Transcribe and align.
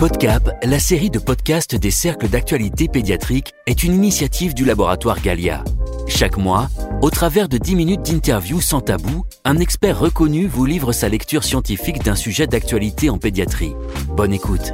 PodCap, 0.00 0.50
la 0.64 0.80
série 0.80 1.08
de 1.08 1.20
podcasts 1.20 1.76
des 1.76 1.92
cercles 1.92 2.28
d'actualité 2.28 2.88
pédiatrique, 2.88 3.52
est 3.66 3.84
une 3.84 3.94
initiative 3.94 4.52
du 4.52 4.64
laboratoire 4.64 5.20
Galia. 5.20 5.62
Chaque 6.08 6.36
mois, 6.36 6.68
au 7.00 7.08
travers 7.10 7.48
de 7.48 7.56
10 7.56 7.76
minutes 7.76 8.02
d'interview 8.02 8.60
sans 8.60 8.80
tabou, 8.80 9.26
un 9.44 9.58
expert 9.58 10.00
reconnu 10.00 10.48
vous 10.48 10.66
livre 10.66 10.90
sa 10.90 11.08
lecture 11.08 11.44
scientifique 11.44 12.02
d'un 12.02 12.16
sujet 12.16 12.48
d'actualité 12.48 13.10
en 13.10 13.18
pédiatrie. 13.18 13.74
Bonne 14.08 14.32
écoute. 14.32 14.72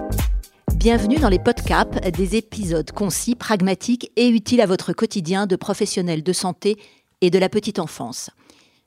Bienvenue 0.76 1.16
dans 1.16 1.28
les 1.28 1.38
PodCap, 1.38 2.08
des 2.10 2.36
épisodes 2.36 2.90
concis, 2.92 3.34
pragmatiques 3.34 4.10
et 4.16 4.28
utiles 4.28 4.62
à 4.62 4.66
votre 4.66 4.94
quotidien 4.94 5.46
de 5.46 5.56
professionnels 5.56 6.22
de 6.22 6.32
santé 6.32 6.78
et 7.20 7.28
de 7.28 7.38
la 7.38 7.50
petite 7.50 7.78
enfance. 7.78 8.30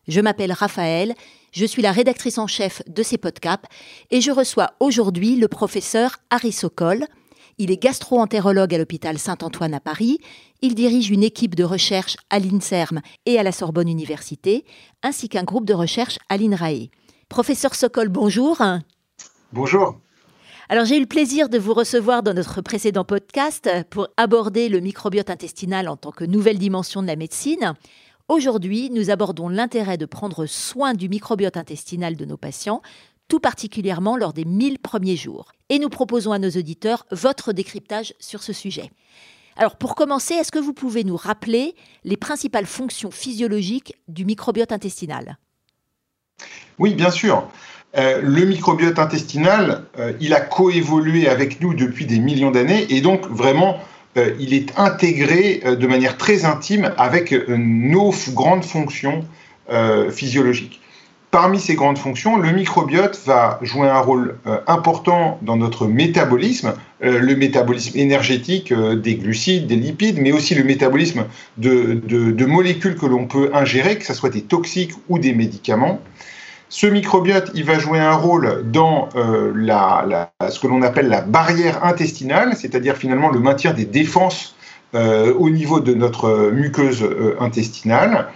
Je 0.07 0.21
m'appelle 0.21 0.54
Raphaël, 0.54 1.14
je 1.54 1.66
suis 1.66 1.82
la 1.82 1.92
rédactrice 1.92 2.40
en 2.40 2.48
chef 2.48 2.82
de 2.88 3.04
ces 3.04 3.18
podcasts 3.18 3.64
et 4.12 4.22
je 4.22 4.32
reçois 4.32 4.72
aujourd'hui 4.80 5.36
le 5.36 5.48
professeur 5.48 6.18
Harry 6.30 6.52
Sokol. 6.52 7.06
Il 7.60 7.70
est 7.70 7.82
gastro-entérologue 7.82 8.74
à 8.74 8.80
l'hôpital 8.80 9.20
Saint-Antoine 9.20 9.75
à 9.75 9.80
Paris. 9.80 10.18
Il 10.61 10.74
dirige 10.74 11.11
une 11.11 11.24
équipe 11.24 11.54
de 11.54 11.64
recherche 11.64 12.18
à 12.32 12.39
l'INSERM 12.39 13.02
et 13.28 13.38
à 13.38 13.44
la 13.44 13.52
Sorbonne 13.52 13.88
Université, 13.88 14.66
ainsi 15.04 15.30
qu'un 15.30 15.44
groupe 15.44 15.66
de 15.66 15.75
recherche 15.75 16.18
à 16.30 16.38
l'INRAE. 16.38 16.89
Professeur 17.30 17.75
Sokol, 17.75 18.10
bonjour. 18.10 18.60
Bonjour. 19.52 20.00
Alors 20.70 20.86
j'ai 20.86 20.97
eu 20.97 21.02
le 21.02 21.06
plaisir 21.06 21.50
de 21.50 21.60
vous 21.60 21.74
recevoir 21.74 22.24
dans 22.24 22.33
notre 22.33 22.61
précédent 22.61 23.04
podcast 23.04 23.70
pour 23.92 24.08
aborder 24.18 24.70
le 24.70 24.80
microbiote 24.80 25.30
intestinal 25.30 25.88
en 25.88 25.97
tant 25.97 26.11
que 26.11 26.24
nouvelle 26.24 26.58
dimension 26.58 27.04
de 27.04 27.08
la 27.08 27.16
médecine. 27.16 27.75
Aujourd'hui, 28.29 28.89
nous 28.89 29.09
abordons 29.09 29.50
l'intérêt 29.50 29.97
de 29.97 30.05
prendre 30.05 30.45
soin 30.45 30.93
du 30.93 31.09
microbiote 31.09 31.57
intestinal 31.57 32.16
de 32.16 32.23
nos 32.23 32.38
patients, 32.38 32.81
tout 33.27 33.41
particulièrement 33.41 34.16
lors 34.16 34.31
des 34.31 34.45
1000 34.45 34.80
premiers 34.80 35.17
jours. 35.17 35.52
Et 35.67 35.77
nous 35.77 35.89
proposons 35.89 36.31
à 36.31 36.39
nos 36.39 36.49
auditeurs 36.49 37.05
votre 37.11 37.52
décryptage 37.52 38.13
sur 38.19 38.41
ce 38.41 38.53
sujet. 38.53 38.91
Alors 39.57 39.75
pour 39.75 39.95
commencer, 39.95 40.35
est-ce 40.35 40.53
que 40.53 40.59
vous 40.59 40.73
pouvez 40.73 41.03
nous 41.03 41.17
rappeler 41.17 41.75
les 42.05 42.15
principales 42.15 42.65
fonctions 42.65 43.11
physiologiques 43.11 43.93
du 44.07 44.23
microbiote 44.23 44.71
intestinal? 44.71 45.37
Oui, 46.80 46.93
bien 46.93 47.11
sûr. 47.11 47.49
Euh, 47.97 48.21
le 48.21 48.45
microbiote 48.45 48.99
intestinal, 48.99 49.83
euh, 49.99 50.13
il 50.21 50.33
a 50.33 50.39
coévolué 50.39 51.27
avec 51.27 51.59
nous 51.59 51.73
depuis 51.73 52.05
des 52.05 52.19
millions 52.19 52.52
d'années 52.52 52.87
et 52.89 53.02
donc 53.02 53.27
vraiment 53.27 53.80
il 54.39 54.53
est 54.53 54.78
intégré 54.78 55.61
euh, 55.66 55.75
de 55.75 55.88
manière 55.88 56.17
très 56.17 56.45
intime 56.45 56.94
avec 56.97 57.33
euh, 57.33 57.56
nos 57.58 58.14
grandes 58.30 58.66
fonctions 58.66 59.25
physiologiques. 60.11 60.81
Parmi 61.31 61.58
ces 61.58 61.75
grandes 61.75 61.97
fonctions, 61.97 62.38
le 62.38 62.52
microbiote 62.52 63.17
va 63.25 63.58
jouer 63.61 63.88
un 63.88 64.00
rôle 64.00 64.36
important 64.67 65.39
dans 65.42 65.55
notre 65.55 65.88
métabolisme, 65.88 66.73
le 67.00 67.33
métabolisme 67.36 67.97
énergétique 67.97 68.73
des 68.73 69.16
glucides, 69.16 69.66
des 69.66 69.78
lipides, 69.78 70.20
mais 70.20 70.33
aussi 70.33 70.53
le 70.53 70.66
métabolisme 70.66 71.25
de 71.58 72.45
molécules 72.45 72.95
que 72.95 73.05
l'on 73.05 73.25
peut 73.25 73.52
ingérer, 73.53 73.98
que 73.98 74.05
ce 74.05 74.14
soit 74.14 74.30
des 74.30 74.42
toxiques 74.42 74.92
ou 75.08 75.17
des 75.17 75.33
médicaments. 75.33 76.02
Ce 76.73 76.88
microbiote, 76.88 77.52
il 77.53 77.66
va 77.66 77.77
jouer 77.77 77.99
un 77.99 78.16
rôle 78.16 78.63
dans 78.71 79.07
euh, 79.16 79.53
ce 80.49 80.59
que 80.59 80.66
l'on 80.66 80.81
appelle 80.81 81.07
la 81.07 81.21
barrière 81.21 81.85
intestinale, 81.85 82.55
c'est-à-dire 82.57 82.97
finalement 82.97 83.30
le 83.30 83.38
maintien 83.38 83.73
des 83.73 83.85
défenses 83.85 84.55
euh, 84.95 85.35
au 85.35 85.52
niveau 85.52 85.81
de 85.81 85.93
notre 85.93 86.49
muqueuse 86.52 87.03
euh, 87.03 87.35
intestinale, 87.39 88.30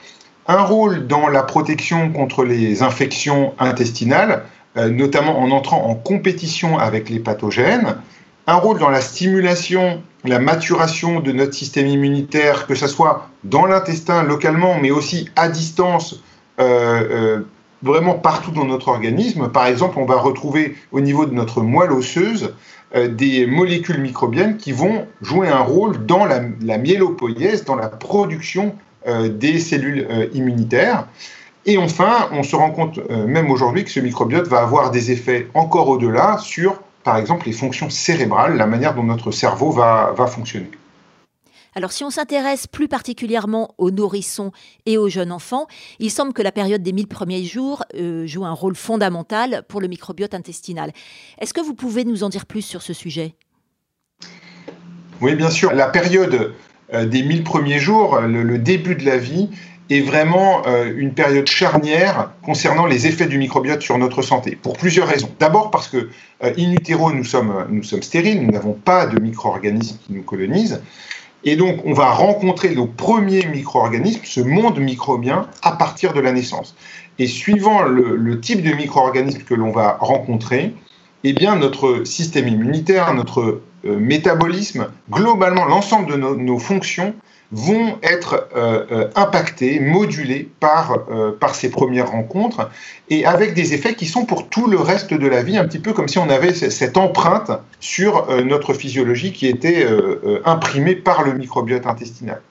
un 0.47 0.61
rôle 0.61 1.07
dans 1.07 1.29
la 1.29 1.41
protection 1.41 2.11
contre 2.11 2.44
les 2.44 2.83
infections 2.83 3.55
intestinales, 3.57 4.44
notamment 4.75 5.39
en 5.39 5.49
entrant 5.49 5.89
en 5.89 5.95
compétition 5.95 6.77
avec 6.77 7.09
les 7.09 7.19
pathogènes, 7.19 7.95
un 8.45 8.55
rôle 8.55 8.77
dans 8.77 8.91
la 8.91 9.01
stimulation, 9.01 10.03
la 10.25 10.38
maturation 10.38 11.22
de 11.22 11.31
notre 11.31 11.55
système 11.55 11.88
immunitaire, 11.88 12.67
que 12.67 12.75
ce 12.75 12.88
soit 12.88 13.29
dans 13.44 13.66
l'intestin 13.66 14.22
localement, 14.22 14.78
mais 14.79 14.91
aussi 14.91 15.28
à 15.35 15.50
distance 15.50 16.22
vraiment 17.83 18.15
partout 18.15 18.51
dans 18.51 18.65
notre 18.65 18.88
organisme. 18.88 19.49
Par 19.49 19.67
exemple, 19.67 19.99
on 19.99 20.05
va 20.05 20.17
retrouver 20.17 20.75
au 20.91 20.99
niveau 20.99 21.25
de 21.25 21.33
notre 21.33 21.61
moelle 21.61 21.91
osseuse 21.91 22.53
euh, 22.95 23.07
des 23.07 23.45
molécules 23.45 23.99
microbiennes 23.99 24.57
qui 24.57 24.71
vont 24.71 25.07
jouer 25.21 25.49
un 25.49 25.59
rôle 25.59 26.05
dans 26.05 26.25
la, 26.25 26.39
myélopoïèse, 26.77 27.65
dans 27.65 27.75
la 27.75 27.89
production 27.89 28.75
euh, 29.07 29.29
des 29.29 29.59
cellules 29.59 30.07
euh, 30.09 30.27
immunitaires. 30.33 31.07
Et 31.65 31.77
enfin, 31.77 32.29
on 32.31 32.43
se 32.43 32.55
rend 32.55 32.71
compte 32.71 32.97
même 33.09 33.51
aujourd'hui 33.51 33.83
que 33.83 33.91
ce 33.91 33.99
microbiote 33.99 34.47
va 34.47 34.61
avoir 34.61 34.89
des 34.89 35.11
effets 35.11 35.47
encore 35.53 35.89
au-delà 35.89 36.38
sur, 36.38 36.81
par 37.03 37.17
exemple, 37.17 37.45
les 37.45 37.51
fonctions 37.51 37.89
cérébrales, 37.89 38.55
la 38.55 38.67
manière 38.67 38.95
dont 38.95 39.03
notre 39.03 39.31
cerveau 39.31 39.71
va 39.71 40.15
fonctionner. 40.27 40.71
Alors 41.77 41.91
si 41.91 42.03
on 42.03 42.09
s'intéresse 42.09 42.65
plus 42.65 42.88
particulièrement 42.88 43.75
aux 43.77 43.91
nourrissons 43.91 44.51
et 44.88 44.97
aux 44.97 45.09
jeunes 45.09 45.31
enfants, 45.31 45.67
il 45.99 46.09
semble 46.09 46.33
que 46.33 46.41
la 46.41 46.51
période 46.51 46.81
des 46.81 46.91
1000 46.91 47.05
premiers 47.05 47.43
jours 47.43 47.83
euh, 47.93 48.25
joue 48.25 48.45
un 48.45 48.51
rôle 48.51 48.75
fondamental 48.75 49.61
pour 49.69 49.79
le 49.79 49.88
microbiote 49.88 50.33
intestinal. 50.33 50.91
Est-ce 51.39 51.53
que 51.53 51.61
vous 51.61 51.75
pouvez 51.75 52.03
nous 52.03 52.23
en 52.23 52.29
dire 52.29 52.47
plus 52.47 52.63
sur 52.63 52.81
ce 52.81 52.93
sujet? 52.93 53.35
Oui, 55.21 55.35
bien 55.35 55.51
sûr. 55.51 55.71
La 55.71 55.85
période 55.85 56.55
euh, 56.95 57.05
des 57.05 57.21
1000 57.21 57.43
premiers 57.43 57.77
jours, 57.77 58.21
le, 58.21 58.57
début 58.57 58.95
de 58.95 59.05
la 59.05 59.17
vie, 59.17 59.51
est 59.91 60.01
vraiment 60.01 60.65
euh, 60.65 60.91
une 60.97 61.13
période 61.13 61.45
charnière 61.45 62.31
concernant 62.41 62.88
les 62.88 63.05
effets 63.05 63.27
du 63.27 63.38
microbiote 63.38 63.83
sur 63.83 63.99
notre 63.99 64.23
santé, 64.23 64.57
pour 64.59 64.77
plusieurs 64.77 65.07
raisons. 65.07 65.29
D'abord 65.39 65.69
parce 65.69 65.89
que 65.89 66.09
in 66.41 66.71
utero, 66.71 67.11
nous 67.11 67.23
sommes, 67.23 67.67
nous 67.69 67.83
sommes 67.83 68.01
stériles, 68.01 68.44
nous 68.44 68.51
n'avons 68.51 68.73
pas 68.73 69.05
de 69.05 69.19
micro-organismes 69.19 69.99
qui 70.07 70.13
nous 70.13 70.23
colonisent. 70.23 70.81
Et 71.47 71.56
donc, 71.56 71.78
on 71.85 71.94
va 71.94 72.12
rencontrer 72.12 72.75
nos 72.75 72.88
premiers 72.88 73.46
micro-organismes, 73.46 74.19
ce 74.25 74.41
monde 74.41 74.80
microbien, 74.80 75.47
à 75.63 75.72
partir 75.72 76.12
de 76.12 76.19
la 76.19 76.34
naissance. 76.34 76.75
Et 77.19 77.28
suivant 77.28 77.84
le, 77.84 78.41
type 78.41 78.62
de 78.62 78.74
micro-organisme 78.74 79.44
que 79.44 79.53
l'on 79.53 79.72
va 79.72 79.97
rencontrer, 80.02 80.74
eh 81.24 81.34
notre 81.57 82.03
système 82.03 82.50
immunitaire, 82.50 83.13
notre 83.13 83.62
euh, 83.86 83.97
métabolisme, 83.97 84.90
globalement, 85.09 85.63
l'ensemble 85.63 86.12
de 86.12 86.18
nos 86.18 86.59
fonctions 86.59 87.16
vont 87.52 87.97
être 88.03 88.50
euh, 88.56 88.85
euh, 88.91 89.09
impactés, 89.16 89.80
modulés 89.80 90.50
par, 90.59 91.06
euh, 91.09 91.31
par 91.31 91.56
ces 91.56 91.69
premières 91.69 92.12
rencontres, 92.12 92.69
et 93.09 93.25
avec 93.25 93.53
des 93.53 93.74
effets 93.74 93.94
qui 93.94 94.06
sont 94.06 94.25
pour 94.25 94.50
tout 94.50 94.68
le 94.68 94.78
reste 94.78 95.13
de 95.13 95.28
la 95.28 95.44
vie, 95.44 95.57
un 95.57 95.66
petit 95.66 95.80
peu 95.80 95.94
comme 95.94 96.07
si 96.07 96.18
on 96.18 96.30
avait 96.30 96.53
cette 96.53 96.97
empreinte 96.97 97.52
sur 97.80 98.28
notre 98.44 98.74
physiologie 98.74 99.31
qui 99.31 99.47
était 99.47 99.86
imprimée 100.44 100.96
par 100.96 101.24
le 101.24 101.34
microbiote 101.34 101.88
intestinal. 101.88 102.41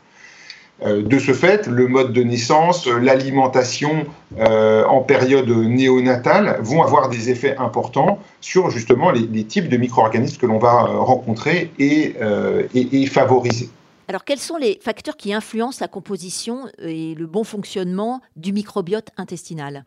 De 0.85 1.19
ce 1.19 1.33
fait, 1.33 1.67
le 1.67 1.89
mode 1.89 2.12
de 2.12 2.23
naissance, 2.23 2.87
l'alimentation 2.87 4.06
en 4.39 5.01
période 5.01 5.49
néonatale 5.49 6.59
vont 6.62 6.83
avoir 6.83 7.11
des 7.11 7.29
effets 7.29 7.56
importants 7.59 8.19
sur 8.41 8.71
justement 8.71 9.11
les, 9.11 9.45
types 9.45 9.69
de 9.69 9.77
micro-organismes 9.77 10.39
que 10.39 10.47
l'on 10.47 10.59
va 10.59 10.73
rencontrer 10.73 11.71
et 11.79 12.15
favoriser. 13.11 13.69
Alors, 14.09 14.25
quels 14.25 14.39
sont 14.39 14.56
les 14.56 14.78
facteurs 14.81 15.17
qui 15.17 15.33
influencent 15.33 15.78
la 15.81 15.89
composition 15.89 16.67
et 16.81 17.15
le 17.15 17.27
bon 17.27 17.43
fonctionnement 17.43 18.21
du 18.37 18.53
microbiote 18.53 19.09
intestinal? 19.17 19.84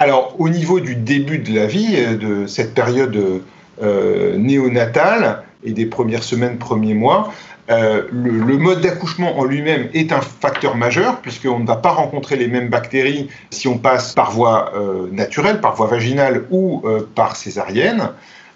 Alors, 0.00 0.34
au 0.40 0.48
niveau 0.48 0.80
du 0.80 0.96
début 0.96 1.38
de 1.38 1.54
la 1.54 1.66
vie, 1.66 1.94
euh, 1.96 2.16
de 2.16 2.46
cette 2.48 2.74
période 2.74 3.42
euh, 3.80 4.36
néonatale 4.36 5.44
et 5.62 5.72
des 5.72 5.86
premières 5.86 6.24
semaines, 6.24 6.58
premiers 6.58 6.94
mois, 6.94 7.32
euh, 7.70 8.08
le, 8.10 8.58
mode 8.58 8.80
d'accouchement 8.80 9.38
en 9.38 9.44
lui-même 9.44 9.88
est 9.94 10.10
un 10.10 10.20
facteur 10.20 10.76
majeur, 10.76 11.20
puisqu'on 11.20 11.60
ne 11.60 11.66
va 11.66 11.76
pas 11.76 11.90
rencontrer 11.90 12.34
les 12.34 12.48
mêmes 12.48 12.68
bactéries 12.68 13.28
si 13.50 13.68
on 13.68 13.78
passe 13.78 14.14
par 14.14 14.32
voie 14.32 14.72
naturelle, 15.12 15.60
par 15.60 15.76
voie 15.76 15.86
vaginale 15.86 16.44
ou 16.50 16.82
par 17.14 17.36
césarienne. 17.36 18.10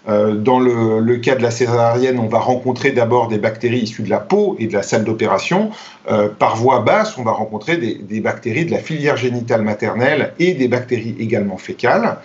Euh, 0.07 0.35
dans 0.35 0.59
le, 0.59 1.17
cas 1.17 1.35
de 1.35 1.43
la 1.43 1.51
césarienne, 1.51 2.19
on 2.19 2.27
va 2.27 2.39
rencontrer 2.39 2.91
d'abord 2.91 3.27
des 3.27 3.37
bactéries 3.37 3.79
issues 3.79 4.03
de 4.03 4.09
la 4.09 4.19
peau 4.19 4.55
et 4.59 4.67
de 4.67 4.73
la 4.73 4.83
salle 4.83 5.03
d'opération. 5.03 5.71
Euh, 6.09 6.29
par 6.29 6.55
voie 6.55 6.79
basse, 6.81 7.17
on 7.17 7.23
va 7.23 7.31
rencontrer 7.31 7.77
des, 7.77 8.21
bactéries 8.21 8.65
de 8.65 8.71
la 8.71 8.79
filière 8.79 9.17
génitale 9.17 9.61
maternelle 9.63 10.33
et 10.39 10.53
des 10.53 10.67
bactéries 10.67 11.15
également 11.19 11.57
fécales. 11.57 12.17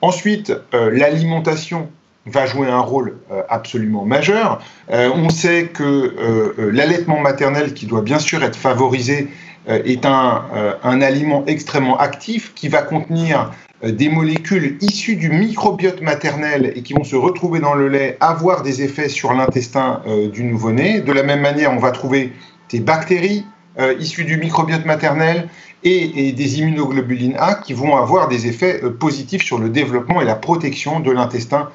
Ensuite, 0.00 0.52
euh, 0.74 0.90
l'alimentation 0.90 1.88
va 2.26 2.46
jouer 2.46 2.66
un 2.66 2.80
rôle 2.80 3.18
absolument 3.48 4.04
majeur. 4.04 4.60
on 4.90 5.28
sait 5.28 5.66
que 5.66 6.56
l'allaitement 6.58 7.20
maternel, 7.20 7.72
qui 7.72 7.86
doit 7.86 8.02
bien 8.02 8.18
sûr 8.18 8.42
être 8.42 8.56
favorisé, 8.56 9.28
est 9.66 10.06
un, 10.06 10.44
un, 10.82 11.00
aliment 11.00 11.44
extrêmement 11.46 11.98
actif 11.98 12.54
qui 12.54 12.68
va 12.68 12.82
contenir 12.82 13.50
euh, 13.84 13.92
des 13.92 14.08
molécules 14.08 14.78
issues 14.80 15.16
du 15.16 15.28
microbiote 15.28 16.00
maternel 16.00 16.72
et 16.74 16.82
qui 16.82 16.94
vont 16.94 17.04
se 17.04 17.16
retrouver 17.16 17.60
dans 17.60 17.74
le 17.74 17.88
lait 17.88 18.16
avoir 18.20 18.62
des 18.62 18.82
effets 18.82 19.10
sur 19.10 19.34
l'intestin 19.34 20.00
euh, 20.06 20.30
du 20.30 20.44
nouveau-né. 20.44 21.00
De 21.00 21.12
la 21.12 21.22
même 21.22 21.40
manière, 21.40 21.72
on 21.72 21.78
va 21.78 21.90
trouver 21.90 22.32
des 22.70 22.80
bactéries 22.80 23.44
euh, 23.78 23.94
issues 24.00 24.24
du 24.24 24.38
microbiote 24.38 24.86
maternel 24.86 25.48
et, 25.84 26.32
des 26.32 26.58
immunoglobulines 26.58 27.36
A 27.38 27.54
qui 27.54 27.74
vont 27.74 27.96
avoir 27.96 28.28
des 28.28 28.46
effets 28.46 28.80
positifs 28.98 29.42
sur 29.42 29.58
le 29.58 29.68
développement 29.68 30.20
et 30.20 30.24
la 30.24 30.34
protection 30.34 30.98
de 30.98 31.12
l'intestin 31.12 31.68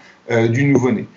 du 0.49 0.65
nouveau-né. 0.65 1.07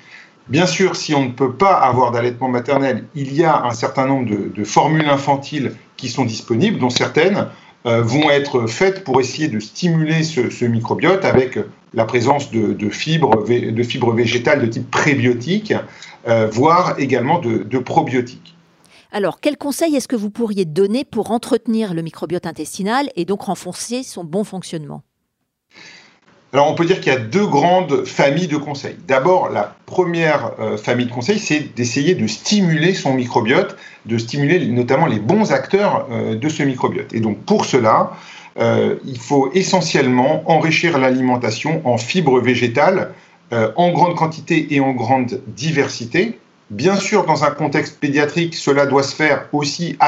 Bien 0.48 0.66
sûr, 0.66 0.94
si 0.96 1.14
on 1.14 1.24
ne 1.24 1.32
peut 1.32 1.52
pas 1.52 1.74
avoir 1.74 2.10
d'allaitement 2.10 2.48
maternel, 2.48 3.04
il 3.14 3.34
y 3.34 3.44
a 3.44 3.64
un 3.64 3.72
certain 3.72 4.06
nombre 4.06 4.28
de, 4.28 4.64
formules 4.64 5.08
infantiles 5.08 5.74
qui 5.96 6.08
sont 6.08 6.24
disponibles, 6.24 6.78
dont 6.78 6.90
certaines 6.90 7.48
vont 7.84 8.30
être 8.30 8.66
faites 8.66 9.04
pour 9.04 9.20
essayer 9.20 9.48
de 9.48 9.58
stimuler 9.58 10.22
ce, 10.22 10.64
microbiote 10.64 11.24
avec 11.24 11.58
la 11.94 12.04
présence 12.04 12.50
de, 12.50 12.88
fibres, 12.90 13.44
de 13.46 14.12
végétales 14.12 14.60
de 14.60 14.66
type 14.66 14.90
prébiotique, 14.90 15.72
voire 16.50 16.98
également 16.98 17.38
de 17.38 17.78
probiotiques. 17.78 18.54
Alors, 19.14 19.38
quel 19.40 19.56
conseil 19.56 19.94
est-ce 19.94 20.08
que 20.08 20.16
vous 20.16 20.30
pourriez 20.30 20.64
donner 20.64 21.04
pour 21.04 21.30
entretenir 21.30 21.94
le 21.94 22.02
microbiote 22.02 22.46
intestinal 22.46 23.10
et 23.14 23.24
donc 23.24 23.42
renforcer 23.42 24.02
son 24.02 24.24
bon 24.24 24.42
fonctionnement? 24.42 25.04
Alors 26.54 26.70
on 26.70 26.76
peut 26.76 26.84
dire 26.84 27.00
qu'il 27.00 27.12
y 27.12 27.16
a 27.16 27.18
deux 27.18 27.46
grandes 27.46 28.04
familles 28.04 28.46
de 28.46 28.56
conseils. 28.56 28.96
D'abord, 29.08 29.50
la 29.50 29.74
première 29.86 30.52
euh, 30.60 30.76
famille 30.76 31.06
de 31.06 31.10
conseils, 31.10 31.40
c'est 31.40 31.74
d'essayer 31.74 32.14
de 32.14 32.28
stimuler 32.28 32.94
son 32.94 33.12
microbiote, 33.12 33.76
de 34.06 34.16
stimuler 34.18 34.64
notamment 34.68 35.06
les 35.06 35.18
bons 35.18 35.50
acteurs 35.50 36.06
euh, 36.12 36.36
de 36.36 36.48
ce 36.48 36.62
microbiote. 36.62 37.12
Et 37.12 37.18
donc 37.18 37.38
pour 37.38 37.64
cela, 37.64 38.12
euh, 38.60 38.94
il 39.04 39.18
faut 39.18 39.50
essentiellement 39.52 40.48
enrichir 40.48 40.96
l'alimentation 40.96 41.82
en 41.84 41.98
fibres 41.98 42.40
végétales 42.40 43.12
en 43.76 43.92
grande 43.92 44.16
quantité 44.16 44.74
et 44.74 44.80
en 44.80 44.90
grande 44.90 45.40
diversité. 45.46 46.40
Bien 46.70 46.96
sûr, 46.96 47.26
dans 47.26 47.44
un 47.44 47.50
contexte 47.50 48.00
pédiatrique, 48.00 48.54
cela 48.54 48.86
doit 48.86 49.02
se 49.02 49.14
faire 49.14 49.46
aussi 49.52 49.98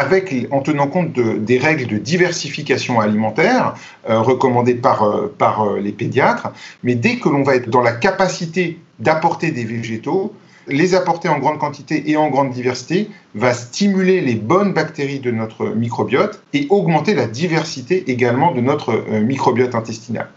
en 0.51 0.61
tenant 0.63 0.87
compte 0.87 1.13
des 1.13 1.59
règles 1.59 1.87
de 1.87 1.99
diversification 1.99 2.99
alimentaire 2.99 3.75
euh, 4.09 4.21
recommandées 4.21 4.75
par, 4.75 5.03
euh, 5.03 5.35
euh, 5.39 5.81
les 5.81 5.93
pédiatres. 5.93 6.49
Mais 6.83 6.95
dès 6.95 7.17
que 7.17 7.29
l'on 7.29 7.43
va 7.43 7.57
être 7.57 7.69
dans 7.69 7.83
la 7.83 7.93
capacité 7.93 8.79
d'apporter 9.01 9.51
des 9.51 9.65
végétaux, 9.65 10.33
les 10.67 10.95
apporter 10.95 11.29
en 11.29 11.39
grande 11.39 11.59
quantité 11.59 12.11
et 12.11 12.17
en 12.17 12.31
grande 12.31 12.53
diversité 12.53 13.11
va 13.35 13.53
stimuler 13.53 14.23
les 14.23 14.35
bonnes 14.35 14.73
bactéries 14.73 15.21
de 15.21 15.31
notre 15.31 15.67
microbiote 15.67 16.43
et 16.55 16.67
augmenter 16.71 17.15
la 17.15 17.27
diversité 17.27 18.11
également 18.11 18.53
de 18.53 18.63
notre 18.63 19.05
microbiote 19.21 19.75
intestinal. 19.75 20.29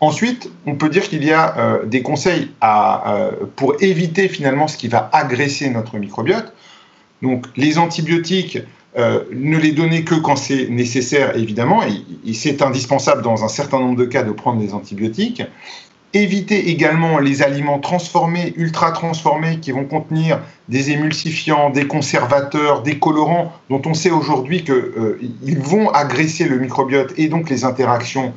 Ensuite, 0.00 0.50
on 0.66 0.76
peut 0.76 0.88
dire 0.88 1.08
qu'il 1.08 1.24
y 1.24 1.32
a 1.32 1.58
euh, 1.58 1.84
des 1.84 2.02
conseils 2.02 2.50
euh, 2.62 3.32
pour 3.56 3.74
éviter 3.82 4.28
finalement 4.28 4.68
ce 4.68 4.76
qui 4.76 4.88
va 4.88 5.10
agresser 5.12 5.70
notre 5.70 5.96
microbiote. 5.98 6.52
Donc, 7.20 7.46
les 7.56 7.78
antibiotiques, 7.78 8.58
euh, 8.96 9.24
ne 9.32 9.58
les 9.58 9.72
donner 9.72 10.04
que 10.04 10.14
quand 10.14 10.36
c'est 10.36 10.68
nécessaire, 10.68 11.36
évidemment, 11.36 11.82
et, 11.82 12.32
c'est 12.32 12.62
indispensable 12.62 13.22
dans 13.22 13.44
un 13.44 13.48
certain 13.48 13.80
nombre 13.80 13.96
de 13.96 14.04
cas 14.04 14.22
de 14.22 14.30
prendre 14.30 14.60
des 14.60 14.72
antibiotiques. 14.72 15.42
Éviter 16.14 16.70
également 16.70 17.18
les 17.18 17.42
aliments 17.42 17.80
transformés, 17.80 18.54
ultra 18.56 18.92
transformés, 18.92 19.58
qui 19.58 19.72
vont 19.72 19.84
contenir 19.84 20.40
des 20.68 20.90
émulsifiants, 20.90 21.68
des 21.70 21.86
conservateurs, 21.86 22.82
des 22.82 22.98
colorants, 22.98 23.52
dont 23.68 23.82
on 23.84 23.94
sait 23.94 24.10
aujourd'hui 24.10 24.64
qu'ils 24.64 25.58
vont 25.58 25.90
agresser 25.90 26.44
le 26.44 26.58
microbiote 26.58 27.12
et 27.18 27.28
donc 27.28 27.50
les 27.50 27.64
interactions 27.64 28.32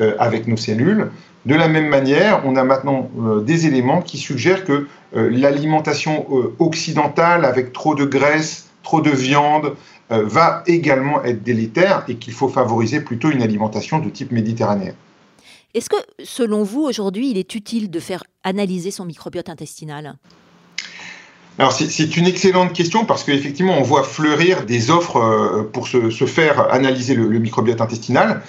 avec 0.00 0.46
nos 0.46 0.56
cellules. 0.56 1.10
De 1.46 1.54
la 1.54 1.68
même 1.68 1.88
manière, 1.88 2.42
on 2.46 2.56
a 2.56 2.64
maintenant 2.64 3.10
euh, 3.20 3.40
des 3.40 3.66
éléments 3.66 4.00
qui 4.00 4.16
suggèrent 4.16 4.64
que 4.64 4.86
euh, 5.14 5.28
l'alimentation 5.30 6.26
occidentale 6.58 7.44
avec 7.44 7.72
trop 7.72 7.94
de 7.94 8.04
graisse, 8.04 8.70
trop 8.82 9.00
de 9.00 9.10
viande, 9.10 9.74
va 10.10 10.62
également 10.66 11.24
être 11.24 11.42
délétère 11.42 12.04
et 12.08 12.16
qu'il 12.16 12.34
faut 12.34 12.48
favoriser 12.48 13.00
plutôt 13.00 13.30
une 13.30 13.42
alimentation 13.42 13.98
de 13.98 14.10
type 14.10 14.30
méditerranéen. 14.30 14.92
Est-ce 15.72 15.88
que, 15.88 15.96
selon 16.22 16.62
vous, 16.62 16.82
aujourd'hui, 16.82 17.30
il 17.30 17.38
est 17.38 17.54
utile 17.54 17.90
de 17.90 17.98
faire 17.98 18.22
analyser 18.44 18.92
son 18.92 19.06
microbiote 19.06 19.48
intestinal? 19.48 20.16
Alors 21.58 21.72
c'est 21.72 22.16
une 22.16 22.26
excellente 22.26 22.74
question 22.74 23.06
parce 23.06 23.24
qu'effectivement 23.24 23.78
on 23.78 23.82
voit 23.82 24.02
fleurir 24.02 24.66
des 24.66 24.90
offres 24.90 25.68
pour 25.72 25.88
se, 25.88 26.10
faire 26.26 26.72
analyser 26.72 27.14
le 27.14 27.38
microbiote 27.38 27.80
intestinal. 27.80 28.42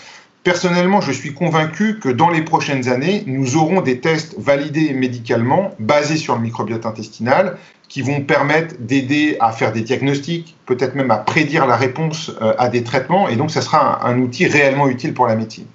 Personnellement, 0.45 1.01
je 1.01 1.11
suis 1.11 1.33
convaincu 1.33 1.97
que 1.97 2.07
dans 2.07 2.29
les 2.29 2.43
prochaines 2.43 2.87
années, 2.87 3.23
nous 3.25 3.57
aurons 3.57 3.81
des 3.81 3.99
tests 3.99 4.35
validés 4.37 4.93
médicalement 4.93 5.71
basés 5.79 6.17
sur 6.17 6.35
le 6.35 6.41
microbiote 6.41 6.85
intestinal 6.85 7.57
qui 7.87 8.03
vont 8.03 8.21
permettre 8.21 8.75
d'aider 8.79 9.37
à 9.39 9.51
faire 9.51 9.71
des 9.71 9.81
diagnostics, 9.81 10.55
peut-être 10.67 10.93
même 10.93 11.09
à 11.09 11.17
prédire 11.17 11.65
la 11.65 11.75
réponse 11.75 12.31
euh, 12.43 12.53
à 12.59 12.69
des 12.69 12.83
traitements, 12.83 13.27
et 13.27 13.37
donc 13.37 13.49
ça 13.49 13.61
sera 13.61 14.05
un, 14.07 14.19
outil 14.19 14.45
réellement 14.45 14.87
utile 14.87 15.15
pour 15.15 15.25
la 15.25 15.35
médecine. 15.35 15.65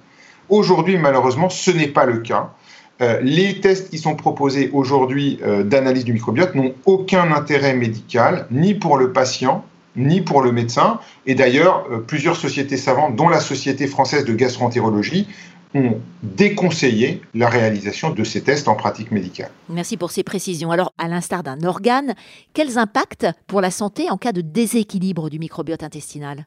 Aujourd'hui, 0.47 0.97
malheureusement, 0.97 1.49
ce 1.49 1.71
n'est 1.71 1.89
pas 1.89 2.05
le 2.05 2.19
cas. 2.19 2.53
Euh, 3.01 3.19
les 3.21 3.59
tests 3.59 3.89
qui 3.89 3.97
sont 3.97 4.15
proposés 4.15 4.69
aujourd'hui 4.71 5.37
euh, 5.43 5.63
d'analyse 5.63 6.05
du 6.05 6.13
microbiote 6.13 6.55
n'ont 6.55 6.73
aucun 6.85 7.33
intérêt 7.33 7.73
médical, 7.73 8.47
ni 8.51 8.73
pour 8.73 8.97
le 8.97 9.11
patient, 9.11 9.65
ni 9.95 10.21
pour 10.21 10.41
le 10.41 10.51
médecin. 10.51 10.99
Et 11.25 11.35
d'ailleurs, 11.35 11.85
euh, 11.91 11.97
plusieurs 11.99 12.35
sociétés 12.35 12.77
savantes, 12.77 13.15
dont 13.15 13.29
la 13.29 13.39
Société 13.39 13.87
française 13.87 14.25
de 14.25 14.33
gastroentérologie, 14.33 15.27
ont 15.73 16.01
déconseillé 16.21 17.21
la 17.33 17.47
réalisation 17.47 18.09
de 18.09 18.23
ces 18.23 18.41
tests 18.41 18.67
en 18.67 18.75
pratique 18.75 19.11
médicale. 19.11 19.51
Merci 19.69 19.95
pour 19.95 20.11
ces 20.11 20.23
précisions. 20.23 20.71
Alors, 20.71 20.93
à 20.97 21.07
l'instar 21.07 21.43
d'un 21.43 21.63
organe, 21.63 22.13
quels 22.53 22.77
impacts 22.77 23.27
pour 23.47 23.61
la 23.61 23.71
santé 23.71 24.09
en 24.09 24.17
cas 24.17 24.33
de 24.33 24.41
déséquilibre 24.41 25.29
du 25.29 25.39
microbiote 25.39 25.83
intestinal? 25.83 26.45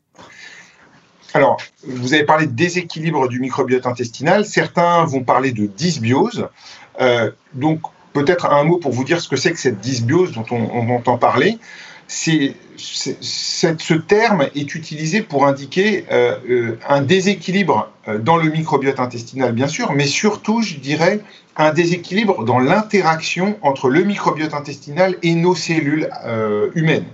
Alors, 1.33 1.57
vous 1.87 2.15
avez 2.15 2.25
parlé 2.25 2.47
de 2.47 2.53
déséquilibre 2.53 3.29
du 3.29 3.41
microbiote 3.41 3.87
intestinal. 3.87 4.45
Certains 4.45 5.05
vont 5.05 5.25
parler 5.25 5.53
de 5.53 5.67
dysbiose. 5.67 6.49
Euh, 7.01 7.31
donc, 7.55 7.81
peut-être 8.13 8.47
un 8.47 8.63
mot 8.63 8.79
pour 8.79 8.93
vous 8.93 9.05
dire 9.05 9.21
ce 9.21 9.29
que 9.29 9.37
c'est 9.37 9.53
que 9.53 9.59
cette 9.59 9.81
dysbiose 9.81 10.33
dont 10.33 10.45
on, 10.51 10.69
on 10.73 10.95
entend 10.95 11.19
parler 11.19 11.59
c'est, 12.07 12.55
ce 12.77 13.95
terme 13.95 14.49
est 14.55 14.75
utilisé 14.75 15.23
pour 15.23 15.47
indiquer 15.47 16.05
euh, 16.11 16.37
euh, 16.49 16.79
un 16.89 17.03
déséquilibre 17.03 17.91
euh, 18.09 18.19
dans 18.19 18.37
le 18.37 18.51
microbiote 18.51 19.01
intestinal, 19.01 19.53
bien 19.53 19.69
sûr, 19.69 19.93
mais 19.93 20.07
surtout, 20.07 20.63
je 20.63 20.77
dirais, 20.77 21.21
un 21.57 21.73
déséquilibre 21.73 22.45
dans 22.45 22.59
l'interaction 22.59 23.57
entre 23.63 23.89
le 23.89 24.03
microbiote 24.03 24.55
intestinal 24.55 25.17
et 25.23 25.35
nos 25.35 25.55
cellules 25.55 26.11
humaines. 26.75 27.07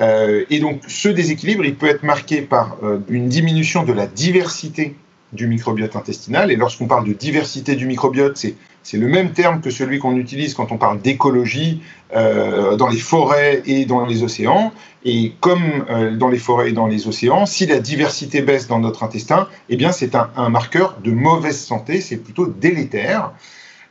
et 0.00 0.60
donc, 0.60 0.80
ce 0.88 1.10
déséquilibre, 1.10 1.62
il 1.62 1.74
peut 1.74 1.88
être 1.88 2.02
marqué 2.02 2.40
par 2.40 2.78
une 3.10 3.28
diminution 3.28 3.82
de 3.82 3.92
la 3.92 4.06
diversité 4.06 4.96
du 5.34 5.46
microbiote 5.46 5.94
intestinal. 5.94 6.50
Et 6.50 6.56
lorsqu'on 6.56 6.86
parle 6.86 7.06
de 7.06 7.12
diversité 7.12 7.76
du 7.76 7.86
microbiote, 7.86 8.38
c'est 8.38 8.54
c'est 8.86 8.98
le 8.98 9.08
même 9.08 9.32
terme 9.32 9.60
que 9.62 9.70
celui 9.70 9.98
qu'on 9.98 10.16
utilise 10.16 10.54
quand 10.54 10.70
on 10.70 10.78
parle 10.78 11.00
d'écologie 11.00 11.82
euh, 12.14 12.76
dans 12.76 12.86
les 12.86 13.00
forêts 13.00 13.62
et 13.66 13.84
dans 13.84 14.06
les 14.06 14.22
océans. 14.22 14.72
Et 15.04 15.32
comme 15.40 15.84
euh, 15.90 16.14
dans 16.14 16.28
les 16.28 16.38
forêts 16.38 16.68
et 16.68 16.72
dans 16.72 16.86
les 16.86 17.08
océans, 17.08 17.46
si 17.46 17.66
la 17.66 17.80
diversité 17.80 18.42
baisse 18.42 18.68
dans 18.68 18.78
notre 18.78 19.02
intestin, 19.02 19.48
eh 19.70 19.76
bien 19.76 19.90
c'est 19.90 20.14
un, 20.14 20.48
marqueur 20.50 20.98
de 21.02 21.10
mauvaise 21.10 21.58
santé, 21.58 22.00
c'est 22.00 22.18
plutôt 22.18 22.46
délétère. 22.46 23.32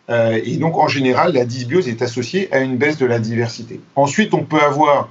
Euh, 0.09 0.39
et 0.41 0.55
donc 0.55 0.77
en 0.77 0.87
général, 0.87 1.33
la 1.33 1.43
dysbiose 1.43 1.89
est 1.89 2.01
associée 2.01 2.47
à 2.53 2.59
une 2.59 2.77
baisse 2.77 2.97
de 2.97 3.05
la 3.05 3.19
diversité. 3.19 3.81
Ensuite, 3.97 4.33
on 4.33 4.45
peut 4.45 4.61
avoir 4.61 5.09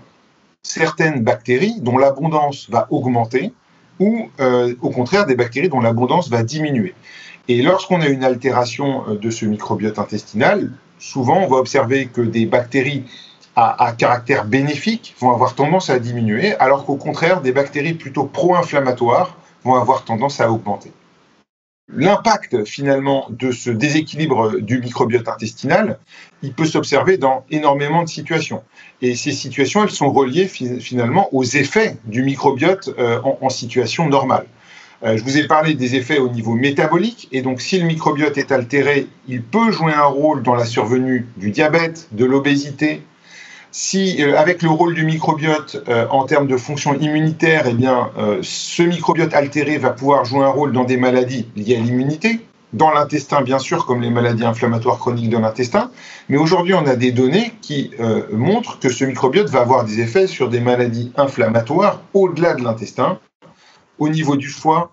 certaines 0.62 1.22
bactéries 1.22 1.76
dont 1.82 1.98
l'abondance 1.98 2.70
va 2.70 2.86
augmenter 2.88 3.52
ou 4.00 4.28
au 4.80 4.90
contraire 4.90 5.26
des 5.26 5.36
bactéries 5.36 5.68
dont 5.68 5.80
l'abondance 5.80 6.28
va 6.28 6.42
diminuer. 6.42 6.94
Et 7.46 7.60
lorsqu'on 7.60 8.00
a 8.00 8.08
une 8.08 8.24
altération 8.24 9.04
euh, 9.08 9.18
de 9.18 9.30
ce 9.30 9.44
microbiote 9.44 9.98
intestinal, 9.98 10.72
souvent 10.98 11.42
on 11.42 11.46
va 11.46 11.56
observer 11.56 12.06
que 12.06 12.22
des 12.22 12.46
bactéries 12.46 13.04
à, 13.56 13.92
caractère 13.96 14.46
bénéfique 14.46 15.14
vont 15.20 15.30
avoir 15.30 15.54
tendance 15.54 15.88
à 15.88 16.00
diminuer, 16.00 16.56
alors 16.56 16.84
qu'au 16.84 16.96
contraire, 16.96 17.40
des 17.40 17.52
bactéries 17.52 17.94
plutôt 17.94 18.24
pro-inflammatoires 18.24 19.36
vont 19.62 19.76
avoir 19.76 20.04
tendance 20.04 20.40
à 20.40 20.50
augmenter. 20.50 20.90
L'impact 21.92 22.64
finalement 22.64 23.26
de 23.28 23.52
ce 23.52 23.68
déséquilibre 23.70 24.58
du 24.58 24.80
microbiote 24.80 25.28
intestinal, 25.28 25.98
il 26.42 26.54
peut 26.54 26.64
s'observer 26.64 27.18
dans 27.18 27.44
énormément 27.50 28.02
de 28.02 28.08
situations. 28.08 28.62
Et 29.02 29.14
ces 29.14 29.32
situations, 29.32 29.84
elles 29.84 29.90
sont 29.90 30.10
reliées 30.10 30.48
finalement 30.48 31.28
aux 31.34 31.44
effets 31.44 31.98
du 32.04 32.22
microbiote 32.22 32.90
euh, 32.98 33.20
en 33.22 33.48
situation 33.50 34.08
normale. 34.08 34.46
Euh, 35.02 35.18
je 35.18 35.22
vous 35.22 35.36
ai 35.36 35.46
parlé 35.46 35.74
des 35.74 35.96
effets 35.96 36.18
au 36.18 36.28
niveau 36.28 36.54
métabolique, 36.54 37.28
et 37.32 37.42
donc 37.42 37.60
si 37.60 37.78
le 37.78 37.86
microbiote 37.86 38.38
est 38.38 38.52
altéré, 38.52 39.06
il 39.28 39.42
peut 39.42 39.70
jouer 39.70 39.92
un 39.92 40.06
rôle 40.06 40.42
dans 40.42 40.54
la 40.54 40.64
survenue 40.64 41.26
du 41.36 41.50
diabète, 41.50 42.08
de 42.12 42.24
l'obésité. 42.24 43.02
Si, 43.76 44.22
euh, 44.22 44.38
avec 44.38 44.62
le 44.62 44.70
rôle 44.70 44.94
du 44.94 45.04
microbiote 45.04 45.82
euh, 45.88 46.06
en 46.10 46.26
termes 46.26 46.46
de 46.46 46.56
fonction 46.56 46.94
immunitaire, 46.94 47.64
eh 47.66 47.74
bien, 47.74 48.08
ce 48.40 48.84
microbiote 48.84 49.34
altéré 49.34 49.78
va 49.78 49.90
pouvoir 49.90 50.24
jouer 50.24 50.44
un 50.44 50.48
rôle 50.48 50.70
dans 50.70 50.84
des 50.84 50.96
maladies 50.96 51.48
liées 51.56 51.74
à 51.74 51.80
l'immunité, 51.80 52.46
dans 52.72 52.92
l'intestin 52.92 53.42
bien 53.42 53.58
sûr, 53.58 53.84
comme 53.84 54.00
les 54.00 54.10
maladies 54.10 54.44
inflammatoires 54.44 55.00
chroniques 55.00 55.28
de 55.28 55.38
l'intestin. 55.38 55.90
Mais 56.28 56.36
aujourd'hui, 56.36 56.74
on 56.74 56.86
a 56.86 56.94
des 56.94 57.10
données 57.10 57.52
qui 57.62 57.90
montrent 58.30 58.78
que 58.78 58.90
ce 58.90 59.04
microbiote 59.04 59.48
va 59.48 59.62
avoir 59.62 59.84
des 59.84 60.00
effets 60.00 60.28
sur 60.28 60.48
des 60.48 60.60
maladies 60.60 61.12
inflammatoires 61.16 62.00
au-delà 62.12 62.54
de 62.54 62.62
l'intestin, 62.62 63.18
au 63.98 64.08
niveau 64.08 64.36
du 64.36 64.50
foie, 64.50 64.92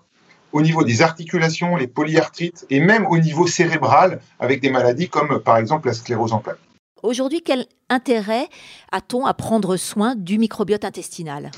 au 0.50 0.60
niveau 0.60 0.82
des 0.82 1.02
articulations, 1.02 1.76
les 1.76 1.86
polyarthrites, 1.86 2.66
et 2.68 2.80
même 2.80 3.06
au 3.06 3.18
niveau 3.18 3.46
cérébral, 3.46 4.20
avec 4.40 4.60
des 4.60 4.70
maladies 4.70 5.08
comme 5.08 5.38
par 5.38 5.56
exemple 5.58 5.86
la 5.86 5.94
sclérose 5.94 6.32
en 6.32 6.38
plaques. 6.38 6.58
Aujourd'hui, 7.02 7.42
quel 7.44 7.66
intérêt 7.88 8.46
a-t-on 8.92 9.26
à 9.26 9.34
prendre 9.34 9.76
soin 9.76 10.14
du 10.14 10.38
microbiote 10.38 10.84
intestinal? 10.84 11.50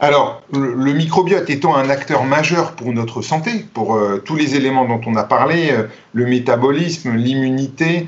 Alors, 0.00 0.42
le, 0.52 0.92
microbiote 0.92 1.48
étant 1.50 1.76
un 1.76 1.90
acteur 1.90 2.24
majeur 2.24 2.72
pour 2.72 2.92
notre 2.92 3.22
santé, 3.22 3.64
pour 3.72 3.94
euh, 3.94 4.18
tous 4.24 4.36
les 4.36 4.56
éléments 4.56 4.86
dont 4.86 5.00
on 5.06 5.16
a 5.16 5.24
parlé, 5.24 5.70
euh, 5.70 5.84
le 6.12 6.26
métabolisme, 6.26 7.14
l'immunité 7.14 8.06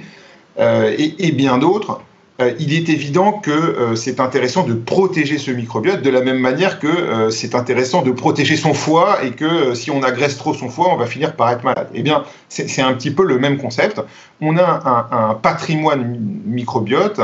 euh, 0.59 0.95
et, 0.97 1.33
bien 1.33 1.59
d'autres, 1.59 2.01
il 2.59 2.73
est 2.75 2.89
évident 2.89 3.33
que 3.33 3.95
c'est 3.97 4.21
intéressant 4.21 4.65
de 4.65 4.75
protéger 4.75 5.39
ce 5.39 5.51
microbiote 5.51 6.03
de 6.03 6.11
la 6.11 6.21
même 6.21 6.39
manière 6.39 6.79
que 6.79 7.31
c'est 7.31 7.55
intéressant 7.55 8.03
de 8.03 8.11
protéger 8.11 8.57
son 8.57 8.75
foie 8.75 9.25
et 9.25 9.33
que 9.33 9.75
si 9.75 9.91
on 9.91 10.03
agresse 10.03 10.37
trop 10.37 10.55
son 10.55 10.69
foie, 10.69 10.89
on 10.93 10.97
va 10.97 11.07
finir 11.07 11.37
par 11.37 11.51
être 11.51 11.65
malade. 11.65 11.89
Eh 11.95 12.03
bien, 12.03 12.25
c'est 12.49 12.83
un 12.83 12.93
petit 12.95 13.11
peu 13.11 13.25
le 13.25 13.39
même 13.39 13.59
concept. 13.59 14.01
On 14.41 14.57
a 14.57 15.09
un, 15.11 15.35
patrimoine 15.35 16.17
microbiote, 16.47 17.21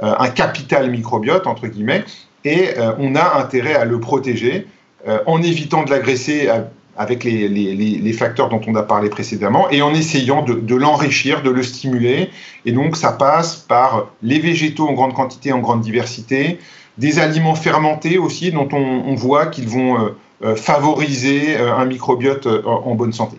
un 0.00 0.28
capital 0.28 0.90
microbiote, 0.90 1.46
entre 1.46 1.66
guillemets, 1.66 2.04
et 2.46 2.78
euh, 2.78 2.92
on 2.98 3.14
a 3.16 3.38
intérêt 3.38 3.74
à 3.74 3.84
le 3.84 3.98
protéger 4.00 4.66
euh, 5.06 5.18
en 5.26 5.42
évitant 5.42 5.82
de 5.82 5.90
l'agresser 5.90 6.48
avec 6.96 7.24
les, 7.24 8.12
facteurs 8.12 8.48
dont 8.48 8.60
on 8.66 8.74
a 8.74 8.82
parlé 8.82 9.08
précédemment 9.08 9.68
et 9.70 9.82
en 9.82 9.94
essayant 9.94 10.42
de, 10.42 10.74
l'enrichir, 10.74 11.42
de 11.42 11.50
le 11.50 11.62
stimuler. 11.62 12.30
Et 12.64 12.72
donc 12.72 12.96
ça 12.96 13.12
passe 13.12 13.56
par 13.56 14.10
les 14.22 14.38
végétaux 14.38 14.88
en 14.88 14.92
grande 14.92 15.14
quantité, 15.14 15.52
en 15.52 15.60
grande 15.60 15.80
diversité, 15.80 16.58
des 16.98 17.18
aliments 17.18 17.54
fermentés 17.54 18.18
aussi 18.18 18.52
dont 18.52 18.68
on, 18.72 19.14
voit 19.14 19.46
qu'ils 19.46 19.68
vont 19.68 20.14
euh, 20.42 20.56
favoriser 20.56 21.56
un 21.56 21.84
microbiote 21.84 22.46
en 22.46 22.94
bonne 22.94 23.12
santé. 23.12 23.36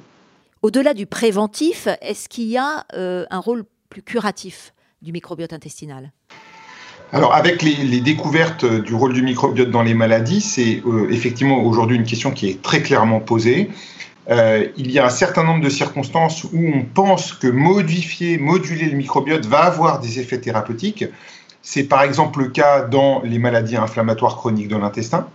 Au-delà 0.61 0.93
du 0.93 1.05
préventif, 1.05 1.87
est-ce 2.01 2.29
qu'il 2.29 2.47
y 2.47 2.57
a 2.57 2.85
un 2.93 3.39
rôle 3.39 3.63
plus 3.89 4.03
curatif 4.03 4.73
du 5.01 5.11
microbiote 5.11 5.53
intestinal? 5.53 6.11
Alors, 7.13 7.33
avec 7.33 7.61
les, 7.61 8.01
découvertes 8.01 8.65
du 8.65 8.93
rôle 8.93 9.13
du 9.13 9.21
microbiote 9.21 9.71
dans 9.71 9.81
les 9.81 9.93
maladies, 9.93 10.41
c'est 10.41 10.81
euh, 10.85 11.07
effectivement 11.09 11.63
aujourd'hui 11.63 11.95
une 11.95 12.03
question 12.03 12.31
qui 12.31 12.49
est 12.49 12.61
très 12.61 12.81
clairement 12.81 13.21
posée. 13.21 13.69
Euh, 14.29 14.67
il 14.75 14.91
y 14.91 14.99
a 14.99 15.05
un 15.05 15.09
certain 15.09 15.43
nombre 15.43 15.63
de 15.63 15.69
circonstances 15.69 16.43
où 16.43 16.49
on 16.57 16.83
pense 16.83 17.31
que 17.31 17.47
modifier, 17.47 18.37
moduler 18.37 18.87
le 18.87 18.97
microbiote 18.97 19.45
va 19.45 19.59
avoir 19.59 20.01
des 20.01 20.19
effets 20.19 20.41
thérapeutiques. 20.41 21.05
C'est 21.61 21.83
par 21.83 22.03
exemple 22.03 22.39
le 22.39 22.49
cas 22.49 22.81
dans 22.81 23.21
les 23.23 23.39
maladies 23.39 23.77
inflammatoires 23.77 24.35
chroniques 24.35 24.67
de 24.67 24.75
l'intestin. 24.75 25.27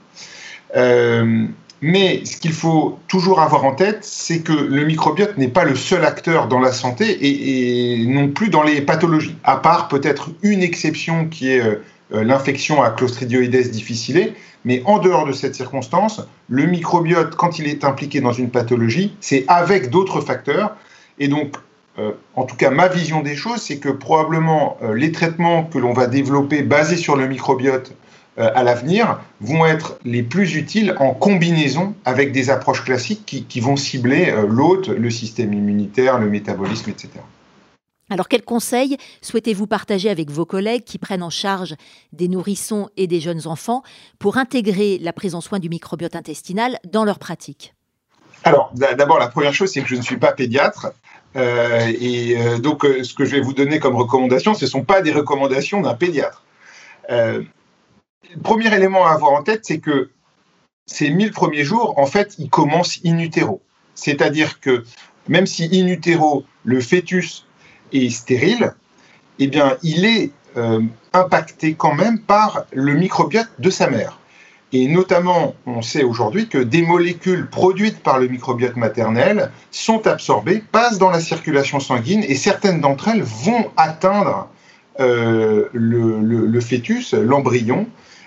Euh, 0.77 1.47
mais 1.83 2.25
ce 2.25 2.37
qu'il 2.37 2.53
faut 2.53 3.01
toujours 3.09 3.41
avoir 3.41 3.65
en 3.65 3.75
tête, 3.75 4.05
c'est 4.05 4.41
que 4.41 4.53
le 4.53 4.85
microbiote 4.85 5.37
n'est 5.37 5.49
pas 5.49 5.65
le 5.65 5.75
seul 5.75 6.05
acteur 6.05 6.47
dans 6.47 6.61
la 6.61 6.71
santé 6.71 7.19
et, 7.21 8.07
non 8.07 8.29
plus 8.29 8.51
dans 8.51 8.63
les 8.63 8.81
pathologies, 8.81 9.37
à 9.43 9.57
part 9.57 9.89
peut-être 9.89 10.31
une 10.43 10.63
exception 10.63 11.27
qui 11.29 11.51
est 11.51 11.61
euh, 11.61 11.83
euh, 12.15 12.23
l'infection 12.23 12.83
à 12.83 12.91
Clostridioides 12.91 13.69
difficile. 13.71 14.33
Mais 14.65 14.81
en 14.85 15.01
dehors 15.01 15.27
de 15.27 15.33
cette 15.33 15.57
circonstance, 15.57 16.25
le 16.49 16.67
microbiote, 16.67 17.35
quand 17.35 17.59
il 17.59 17.67
est 17.67 17.83
impliqué 17.83 18.21
dans 18.21 18.33
une 18.33 18.51
pathologie, 18.51 19.17
c'est 19.21 19.45
avec 19.49 19.91
d'autres 19.91 20.21
facteurs. 20.21 20.77
Et 21.19 21.27
donc, 21.27 21.57
euh, 21.99 22.13
en 22.37 22.45
tout 22.45 22.55
cas, 22.55 22.71
ma 22.71 22.87
vision 22.87 23.23
des 23.23 23.35
choses, 23.35 23.61
c'est 23.61 23.79
que 23.79 23.89
probablement 23.89 24.79
les 24.95 25.11
traitements 25.11 25.65
que 25.65 25.79
l'on 25.79 25.93
va 25.93 26.07
développer 26.07 26.63
basés 26.63 26.97
sur 26.97 27.17
le 27.17 27.27
microbiote 27.27 27.93
à 28.39 28.63
l'avenir 28.63 29.21
vont 29.41 29.67
être 29.67 29.99
les 30.05 30.23
plus 30.23 30.57
utiles 30.57 30.95
en 30.99 31.13
combinaison 31.13 31.95
avec 32.05 32.33
des 32.33 32.49
approches 32.49 32.83
classiques 32.85 33.47
qui, 33.49 33.61
vont 33.61 33.77
cibler 33.77 34.31
euh, 34.31 34.47
l'hôte, 34.49 34.89
le 34.89 35.11
système 35.11 35.53
immunitaire, 35.53 36.19
le 36.19 36.29
métabolisme, 36.29 36.91
etc. 36.91 37.11
Alors, 38.09 38.29
quels 38.29 38.45
conseils 38.45 38.97
souhaitez-vous 39.21 39.67
partager 39.67 40.11
avec 40.11 40.31
vos 40.31 40.47
collègues 40.47 40.85
qui 40.85 40.99
prennent 40.99 41.23
en 41.23 41.31
charge 41.31 41.75
des 42.13 42.29
nourrissons 42.29 42.89
et 42.97 43.07
des 43.07 43.21
jeunes 43.21 43.47
enfants 43.47 43.83
pour 44.19 44.39
intégrer 44.39 44.99
la 44.99 45.13
prise 45.13 45.35
en 45.35 45.41
soin 45.41 45.59
du 45.59 45.69
microbiote 45.69 46.17
intestinal 46.17 46.79
dans 46.91 47.05
leur 47.05 47.19
pratique 47.19 47.75
Alors, 48.45 48.71
d'abord, 48.75 49.19
la 49.19 49.29
première 49.29 49.55
chose, 49.55 49.71
c'est 49.71 49.83
que 49.83 49.89
je 49.89 49.97
ne 49.97 50.03
suis 50.03 50.19
pas 50.19 50.33
pédiatre. 50.33 50.93
Euh, 51.37 51.91
et 52.01 52.37
donc, 52.61 52.85
ce 52.85 53.15
que 53.15 53.25
je 53.25 53.37
vais 53.37 53.41
vous 53.41 53.55
donner 53.55 53.79
comme 53.79 53.97
recommandation, 53.97 54.53
ce 54.53 54.67
ne 54.67 54.71
sont 54.71 54.85
pas 54.85 55.01
des 55.01 55.13
recommandations 55.13 55.81
d'un 55.81 55.95
pédiatre 55.95 56.43
le 58.35 58.41
premier 58.41 58.75
élément 58.75 59.07
à 59.07 59.13
avoir 59.13 59.33
en 59.33 59.43
tête, 59.43 59.65
c'est 59.65 59.79
que 59.79 60.11
ces 60.87 61.11
1000 61.11 61.33
premiers 61.33 61.65
jours, 61.65 61.99
en 61.99 62.07
fait, 62.07 62.37
ils 62.39 62.51
commencent 62.51 63.01
in 63.05 63.19
utero. 63.19 63.63
C'est-à-dire 63.95 64.61
que 64.61 64.85
même 65.29 65.47
si 65.47 65.69
in 65.73 65.87
utero, 65.87 66.45
le 66.65 66.81
fœtus 66.81 67.47
est 67.93 68.11
stérile, 68.11 68.75
eh 69.39 69.47
bien, 69.47 69.77
il 69.83 70.05
est 70.05 70.31
euh, 70.57 70.81
impacté 71.13 71.75
quand 71.75 71.95
même 71.95 72.21
par 72.21 72.65
le 72.73 72.95
microbiote 72.95 73.49
de 73.59 73.71
sa 73.71 73.89
mère. 73.89 74.19
Et 74.75 74.89
notamment, 74.89 75.55
on 75.67 75.83
sait 75.83 76.03
aujourd'hui 76.03 76.49
que 76.49 76.57
des 76.57 76.83
molécules 76.83 77.47
produites 77.47 78.03
par 78.03 78.19
le 78.19 78.29
microbiote 78.29 78.77
maternel 78.77 79.51
sont 79.71 80.07
absorbées, 80.07 80.65
passent 80.73 80.99
dans 80.99 81.11
la 81.11 81.21
circulation 81.21 81.79
sanguine, 81.79 82.25
et 82.27 82.35
certaines 82.35 82.81
d'entre 82.81 83.09
elles 83.09 83.23
vont 83.23 83.71
atteindre 83.77 84.49
euh, 85.01 85.69
le, 85.73 86.61
fœtus, 86.61 87.13
l'embryon, 87.13 87.87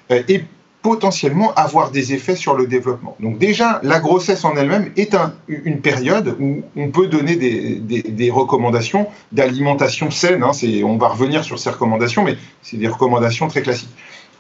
et 0.09 0.43
potentiellement 0.85 1.51
avoir 1.55 1.89
des 1.89 2.13
effets 2.13 2.35
sur 2.35 2.53
le 2.55 2.67
développement. 2.67 3.15
Donc 3.19 3.39
déjà, 3.39 3.79
la 3.81 3.99
grossesse 3.99 4.45
en 4.45 4.55
elle-même 4.55 4.91
est 4.97 5.17
une 5.47 5.81
période 5.81 6.35
où 6.39 6.61
on 6.75 6.89
peut 6.89 7.07
donner 7.07 7.35
des, 7.35 8.29
recommandations 8.29 9.07
d'alimentation 9.31 10.11
saine. 10.11 10.43
Hein, 10.43 10.51
on 10.83 10.97
va 10.97 11.07
revenir 11.07 11.43
sur 11.43 11.57
ces 11.57 11.71
recommandations, 11.71 12.23
mais 12.23 12.37
c'est 12.61 12.77
des 12.77 12.87
recommandations 12.87 13.47
très 13.47 13.63
classiques. 13.63 13.89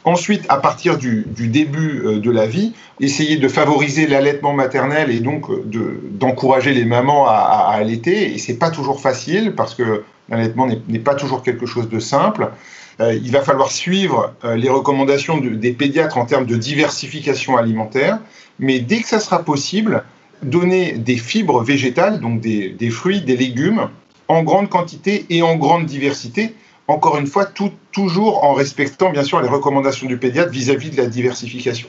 Ensuite, 0.03 0.45
à 0.47 0.57
partir 0.57 0.99
du, 0.99 1.25
début 1.35 2.03
euh, 2.05 2.19
de 2.19 2.29
la 2.29 2.45
vie, 2.45 2.73
essayer 2.99 3.37
de 3.37 3.47
favoriser 3.47 4.05
l'allaitement 4.05 4.53
maternel 4.53 5.09
et 5.09 5.21
donc 5.21 5.49
euh, 5.49 5.99
d'encourager 6.11 6.75
les 6.75 6.85
mamans 6.85 7.25
à, 7.25 7.69
à 7.71 7.73
allaiter. 7.73 8.31
Et 8.31 8.37
c'est 8.37 8.59
pas 8.59 8.69
toujours 8.69 9.01
facile 9.01 9.55
parce 9.55 9.73
que 9.73 10.03
l'allaitement 10.29 10.67
n'est 10.67 10.99
pas 10.99 11.15
toujours 11.15 11.41
quelque 11.41 11.65
chose 11.65 11.89
de 11.89 11.97
simple. 11.97 12.51
Euh, 13.01 13.13
il 13.13 13.31
va 13.31 13.41
falloir 13.41 13.71
suivre 13.71 14.33
euh, 14.43 14.55
les 14.55 14.69
recommandations 14.69 15.37
des 15.37 15.73
pédiatres 15.73 16.17
en 16.17 16.25
termes 16.25 16.45
de 16.45 16.55
diversification 16.55 17.57
alimentaire, 17.57 18.19
mais 18.59 18.79
dès 18.79 19.01
que 19.01 19.07
ça 19.07 19.19
sera 19.19 19.43
possible, 19.43 20.03
donner 20.43 20.93
des 20.93 21.17
fibres 21.17 21.61
végétales, 21.61 22.19
donc 22.19 22.39
des, 22.39 22.89
fruits, 22.89 23.21
des 23.21 23.35
légumes, 23.35 23.89
en 24.27 24.43
grande 24.43 24.69
quantité 24.69 25.25
et 25.29 25.41
en 25.41 25.55
grande 25.55 25.85
diversité, 25.85 26.53
encore 26.87 27.17
une 27.17 27.27
fois, 27.27 27.47
toujours 27.91 28.43
en 28.43 28.53
respectant 28.53 29.11
bien 29.11 29.23
sûr 29.23 29.41
les 29.41 29.47
recommandations 29.47 30.07
du 30.07 30.17
pédiatre 30.17 30.51
vis-à-vis 30.51 30.91
de 30.91 30.97
la 30.97 31.07
diversification. 31.07 31.87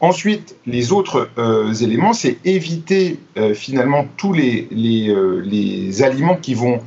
Ensuite, 0.00 0.56
les 0.66 0.92
autres 0.92 1.28
euh, 1.36 1.74
éléments, 1.74 2.14
c'est 2.14 2.38
éviter 2.44 3.18
finalement 3.54 4.06
tous 4.16 4.32
les, 4.32 4.66
les, 4.70 6.02
aliments 6.02 6.36
qui 6.36 6.54
vont 6.54 6.80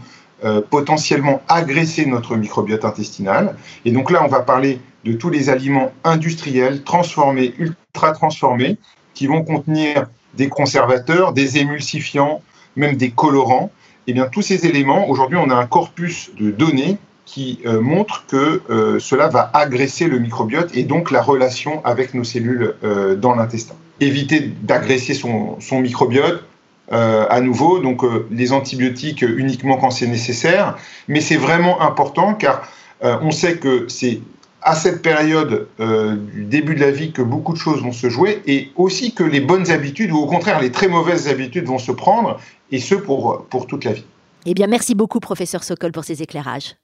euh, 0.46 0.60
potentiellement 0.60 1.42
agresser 1.48 2.06
notre 2.06 2.36
microbiote 2.36 2.84
intestinal. 2.84 3.56
Et 3.86 3.92
donc 3.92 4.12
là, 4.12 4.22
on 4.26 4.28
va 4.28 4.42
parler 4.42 4.82
de 5.06 5.14
tous 5.14 5.30
les 5.30 5.50
aliments 5.50 5.94
industriels, 6.04 6.84
transformés, 6.84 7.54
ultra 7.58 8.12
transformés, 8.12 8.78
qui 9.14 9.28
vont 9.28 9.44
contenir 9.44 10.08
des 10.34 10.50
conservateurs, 10.50 11.32
des 11.32 11.60
émulsifiants, 11.60 12.42
même 12.76 12.98
des 12.98 13.12
colorants. 13.12 13.72
Et 14.06 14.12
eh 14.12 14.14
bien, 14.14 14.26
tous 14.26 14.42
ces 14.42 14.66
éléments, 14.66 15.10
aujourd'hui, 15.10 15.38
on 15.38 15.50
a 15.50 15.56
un 15.56 15.66
corpus 15.66 16.32
de 16.38 16.52
données 16.52 16.98
qui 17.24 17.60
euh, 17.66 17.80
montre 17.80 18.26
que 18.28 18.62
euh, 18.70 19.00
cela 19.00 19.30
va 19.30 19.50
agresser 19.54 20.08
le 20.08 20.20
microbiote 20.20 20.76
et 20.76 20.84
donc 20.84 21.10
la 21.10 21.22
relation 21.22 21.84
avec 21.86 22.14
nos 22.14 22.26
cellules 22.26 22.76
dans 23.18 23.34
l'intestin. 23.34 23.76
Éviter 24.02 24.42
d'agresser 24.42 25.14
son, 25.14 25.58
son, 25.62 25.80
microbiote, 25.80 26.44
euh, 26.92 27.26
à 27.30 27.40
nouveau, 27.40 27.80
donc 27.80 28.04
euh, 28.04 28.28
les 28.30 28.52
antibiotiques 28.52 29.22
uniquement 29.22 29.78
quand 29.78 29.90
c'est 29.90 30.08
nécessaire, 30.08 30.78
mais 31.08 31.22
c'est 31.22 31.38
vraiment 31.38 31.82
important 31.82 32.34
car 32.34 32.68
euh, 33.04 33.18
on 33.22 33.32
sait 33.32 33.58
que 33.58 33.88
c'est 33.88 34.20
à 34.62 34.76
cette 34.76 35.02
période 35.02 35.68
du 35.78 36.46
début 36.46 36.74
de 36.74 36.80
la 36.80 36.92
vie 36.92 37.12
que 37.12 37.22
beaucoup 37.22 37.52
de 37.52 37.58
choses 37.58 37.82
vont 37.82 37.92
se 37.92 38.10
jouer 38.10 38.42
et 38.48 38.72
aussi 38.78 39.14
que 39.14 39.24
les 39.24 39.42
bonnes 39.42 39.70
habitudes 39.72 40.12
ou 40.12 40.18
au 40.18 40.26
contraire 40.26 40.62
les 40.62 40.72
très 40.72 40.88
mauvaises 40.88 41.28
habitudes 41.28 41.66
vont 41.66 41.80
se 41.80 41.92
prendre 41.92 42.40
et 42.72 42.80
ce 42.80 42.96
pour, 42.96 43.46
pour 43.50 43.68
toute 43.68 43.84
la 43.84 43.92
vie. 43.92 44.06
Eh 44.46 44.54
bien, 44.54 44.68
merci 44.68 44.96
beaucoup, 44.96 45.20
professeur 45.20 45.66
Sokol, 45.66 45.92
pour 45.92 46.06
ces 46.06 46.22
éclairages. 46.22 46.76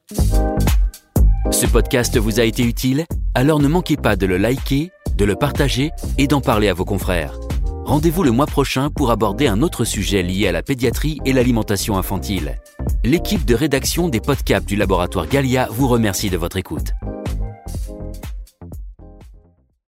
Ce 1.52 1.66
podcast 1.66 2.18
vous 2.18 2.42
a 2.42 2.44
été 2.44 2.64
utile? 2.64 3.06
Alors 3.34 3.60
ne 3.60 3.70
manquez 3.70 3.96
pas 3.96 4.18
de 4.18 4.26
le 4.26 4.38
liker, 4.38 4.92
de 5.16 5.24
le 5.24 5.36
partager 5.36 5.92
et 6.18 6.28
d'en 6.28 6.42
parler 6.42 6.68
à 6.68 6.74
vos 6.74 6.86
confrères. 6.86 7.40
Rendez-vous 7.86 8.24
le 8.24 8.32
mois 8.32 8.46
prochain 8.46 8.90
pour 8.90 9.12
aborder 9.12 9.48
un 9.48 9.62
autre 9.62 9.84
sujet 9.84 10.22
lié 10.22 10.48
à 10.48 10.52
la 10.52 10.62
pédiatrie 10.62 11.20
et 11.26 11.34
l'alimentation 11.34 11.98
infantile. 11.98 12.60
L'équipe 13.04 13.46
de 13.46 13.56
rédaction 13.56 14.10
des 14.10 14.20
podcasts 14.20 14.68
du 14.68 14.76
laboratoire 14.76 15.28
Galia 15.28 15.68
vous 15.72 15.88
remercie 15.88 16.30
de 16.30 16.38
votre 16.38 16.58
écoute. 16.58 16.94